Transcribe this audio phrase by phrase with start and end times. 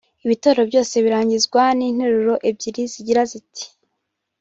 [0.25, 3.65] Ibitero byose birangizwa n’interuro ebyiri zigira ziti